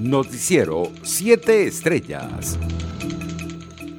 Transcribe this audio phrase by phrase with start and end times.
[0.00, 2.58] Noticiero 7 Estrellas.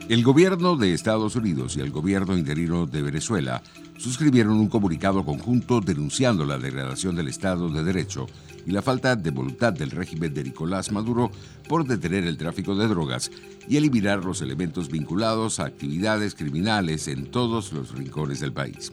[0.10, 3.62] El gobierno de Estados Unidos y el gobierno interino de Venezuela
[4.00, 8.26] suscribieron un comunicado conjunto denunciando la degradación del Estado de Derecho
[8.66, 11.30] y la falta de voluntad del régimen de Nicolás Maduro
[11.70, 13.30] por detener el tráfico de drogas
[13.70, 18.92] y eliminar los elementos vinculados a actividades criminales en todos los rincones del país.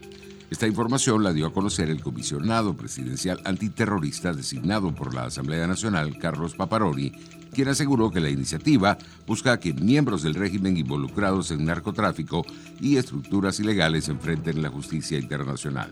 [0.50, 6.16] Esta información la dio a conocer el comisionado presidencial antiterrorista designado por la Asamblea Nacional,
[6.18, 7.12] Carlos Paparoni,
[7.52, 12.46] quien aseguró que la iniciativa busca que miembros del régimen involucrados en narcotráfico
[12.80, 15.90] y estructuras ilegales enfrenten la justicia internacional.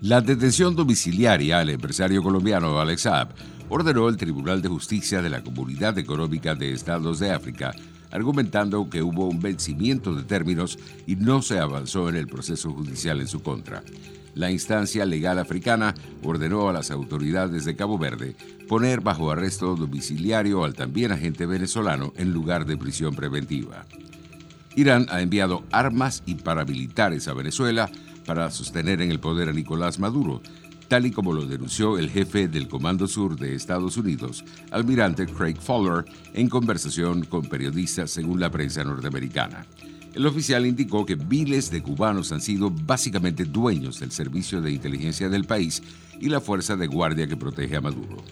[0.00, 3.28] La detención domiciliaria al empresario colombiano Alex Saab
[3.68, 7.72] ordenó el Tribunal de Justicia de la Comunidad Económica de Estados de África
[8.12, 13.20] argumentando que hubo un vencimiento de términos y no se avanzó en el proceso judicial
[13.20, 13.82] en su contra.
[14.34, 18.34] La instancia legal africana ordenó a las autoridades de Cabo Verde
[18.68, 23.84] poner bajo arresto domiciliario al también agente venezolano en lugar de prisión preventiva.
[24.74, 27.90] Irán ha enviado armas y paramilitares a Venezuela
[28.24, 30.40] para sostener en el poder a Nicolás Maduro,
[30.92, 35.56] tal y como lo denunció el jefe del Comando Sur de Estados Unidos, almirante Craig
[35.58, 36.04] Fowler,
[36.34, 39.64] en conversación con periodistas según la prensa norteamericana.
[40.12, 45.30] El oficial indicó que miles de cubanos han sido básicamente dueños del servicio de inteligencia
[45.30, 45.82] del país
[46.20, 48.22] y la fuerza de guardia que protege a Maduro.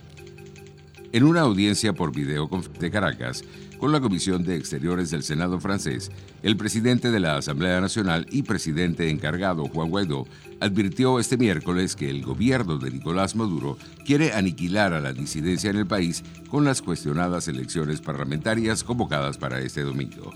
[1.13, 2.47] En una audiencia por video
[2.79, 3.43] de Caracas,
[3.81, 8.43] con la Comisión de Exteriores del Senado francés, el presidente de la Asamblea Nacional y
[8.43, 10.27] presidente encargado Juan Guaidó
[10.61, 15.77] advirtió este miércoles que el gobierno de Nicolás Maduro quiere aniquilar a la disidencia en
[15.77, 20.35] el país con las cuestionadas elecciones parlamentarias convocadas para este domingo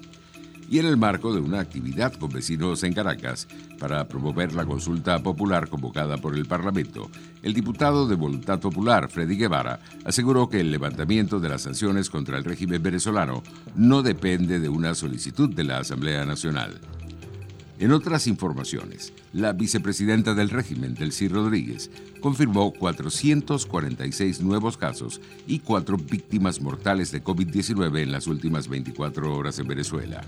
[0.68, 3.46] y en el marco de una actividad con vecinos en Caracas
[3.78, 7.10] para promover la consulta popular convocada por el Parlamento,
[7.42, 12.38] el diputado de Voluntad Popular, Freddy Guevara, aseguró que el levantamiento de las sanciones contra
[12.38, 13.42] el régimen venezolano
[13.74, 16.80] no depende de una solicitud de la Asamblea Nacional.
[17.80, 21.90] En otras informaciones, la vicepresidenta del régimen, Delcy Rodríguez,
[22.20, 29.58] confirmó 446 nuevos casos y cuatro víctimas mortales de COVID-19 en las últimas 24 horas
[29.58, 30.22] en Venezuela.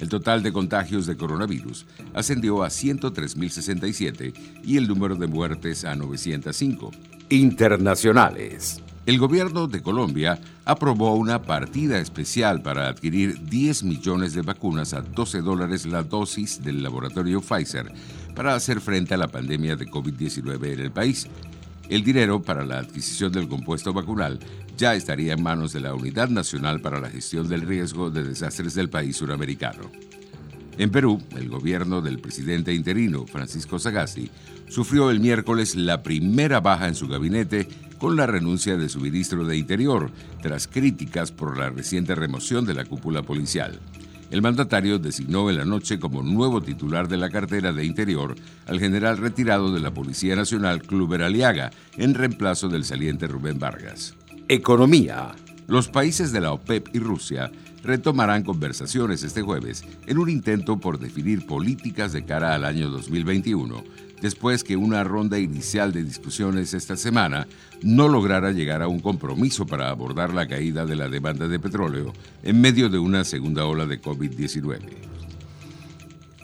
[0.00, 5.94] El total de contagios de coronavirus ascendió a 103.067 y el número de muertes a
[5.94, 6.90] 905.
[7.30, 8.82] Internacionales.
[9.04, 15.00] El gobierno de Colombia aprobó una partida especial para adquirir 10 millones de vacunas a
[15.00, 17.92] 12 dólares la dosis del laboratorio Pfizer
[18.36, 21.26] para hacer frente a la pandemia de COVID-19 en el país.
[21.88, 24.38] El dinero para la adquisición del compuesto vacunal
[24.76, 28.74] ya estaría en manos de la Unidad Nacional para la Gestión del Riesgo de Desastres
[28.74, 29.90] del país suramericano.
[30.78, 34.30] En Perú, el gobierno del presidente interino, Francisco Sagasti,
[34.68, 37.68] sufrió el miércoles la primera baja en su gabinete
[38.02, 40.10] con la renuncia de su ministro de Interior,
[40.42, 43.78] tras críticas por la reciente remoción de la cúpula policial.
[44.32, 48.34] El mandatario designó en la noche como nuevo titular de la cartera de Interior
[48.66, 54.16] al general retirado de la Policía Nacional Cluber Aliaga, en reemplazo del saliente Rubén Vargas.
[54.48, 55.36] Economía.
[55.68, 57.52] Los países de la OPEP y Rusia
[57.84, 63.84] retomarán conversaciones este jueves en un intento por definir políticas de cara al año 2021,
[64.22, 67.48] después que una ronda inicial de discusiones esta semana
[67.82, 72.12] no lograra llegar a un compromiso para abordar la caída de la demanda de petróleo
[72.42, 74.78] en medio de una segunda ola de COVID-19.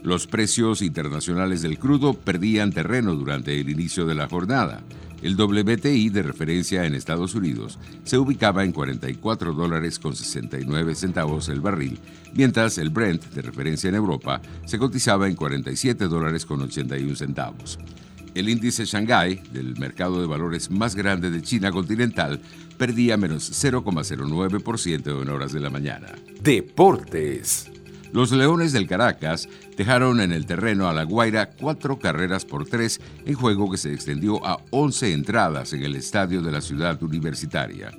[0.03, 4.83] Los precios internacionales del crudo perdían terreno durante el inicio de la jornada.
[5.23, 11.49] El WTI de referencia en Estados Unidos se ubicaba en 44 dólares con 69 centavos
[11.49, 11.99] el barril,
[12.35, 17.79] mientras el Brent de referencia en Europa se cotizaba en 47 dólares con 81 centavos.
[18.35, 22.41] El índice Shanghai, del mercado de valores más grande de China continental,
[22.77, 26.13] perdía menos 0,09% en horas de la mañana.
[26.41, 27.71] Deportes.
[28.13, 33.01] Los Leones del Caracas dejaron en el terreno a La Guaira cuatro carreras por tres
[33.27, 37.91] en juego que se extendió a 11 entradas en el estadio de la ciudad universitaria.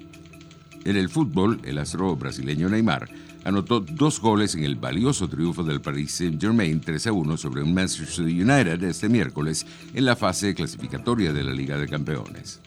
[0.83, 3.07] En el fútbol, el astro brasileño Neymar
[3.43, 7.73] anotó dos goles en el valioso triunfo del Paris Saint-Germain 3 a 1 sobre un
[7.73, 12.59] Manchester United este miércoles en la fase clasificatoria de la Liga de Campeones.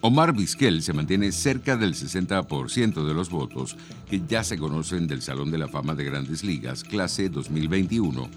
[0.00, 3.76] Omar Vizquel se mantiene cerca del 60% de los votos
[4.08, 8.28] que ya se conocen del Salón de la Fama de Grandes Ligas, clase 2021,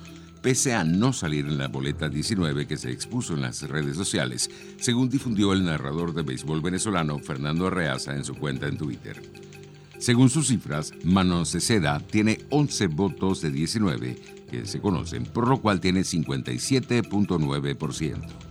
[0.41, 4.49] pese a no salir en la boleta 19 que se expuso en las redes sociales,
[4.79, 9.21] según difundió el narrador de béisbol venezolano Fernando Arreaza en su cuenta en Twitter.
[9.99, 14.19] Según sus cifras, Manon Ceceda tiene 11 votos de 19
[14.49, 18.50] que se conocen, por lo cual tiene 57.9%.